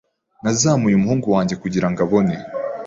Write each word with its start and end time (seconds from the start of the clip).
Nazamuye 0.43 0.95
umuhungu 0.95 1.27
wanjye 1.35 1.55
kugirango 1.61 1.99
abone. 2.05 2.35